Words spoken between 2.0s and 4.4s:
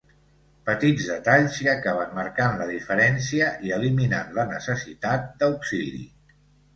marcant la diferència i eliminant